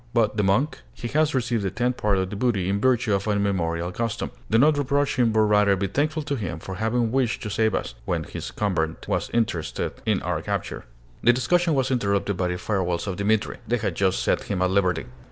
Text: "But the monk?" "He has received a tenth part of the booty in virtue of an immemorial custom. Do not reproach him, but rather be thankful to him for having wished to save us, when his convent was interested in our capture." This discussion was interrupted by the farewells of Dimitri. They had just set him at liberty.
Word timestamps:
"But 0.15 0.35
the 0.35 0.41
monk?" 0.41 0.79
"He 0.95 1.07
has 1.09 1.35
received 1.35 1.63
a 1.63 1.69
tenth 1.69 1.97
part 1.97 2.17
of 2.17 2.31
the 2.31 2.35
booty 2.35 2.67
in 2.67 2.81
virtue 2.81 3.13
of 3.13 3.27
an 3.27 3.37
immemorial 3.37 3.91
custom. 3.91 4.31
Do 4.49 4.57
not 4.57 4.79
reproach 4.79 5.17
him, 5.17 5.31
but 5.31 5.41
rather 5.41 5.75
be 5.75 5.85
thankful 5.85 6.23
to 6.23 6.35
him 6.35 6.57
for 6.57 6.73
having 6.73 7.11
wished 7.11 7.43
to 7.43 7.51
save 7.51 7.75
us, 7.75 7.93
when 8.05 8.23
his 8.23 8.49
convent 8.49 9.07
was 9.07 9.29
interested 9.31 9.93
in 10.07 10.19
our 10.23 10.41
capture." 10.41 10.85
This 11.21 11.35
discussion 11.35 11.75
was 11.75 11.91
interrupted 11.91 12.35
by 12.35 12.47
the 12.47 12.57
farewells 12.57 13.05
of 13.05 13.17
Dimitri. 13.17 13.57
They 13.67 13.77
had 13.77 13.93
just 13.93 14.23
set 14.23 14.41
him 14.45 14.63
at 14.63 14.71
liberty. 14.71 15.05